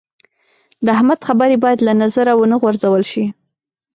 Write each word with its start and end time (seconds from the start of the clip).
د 0.85 0.87
احمد 0.97 1.19
خبرې 1.27 1.55
باید 1.63 1.79
له 1.87 1.93
نظره 2.03 2.33
و 2.35 2.47
نه 2.51 2.55
غورځول 2.61 3.03
شي. 3.11 3.25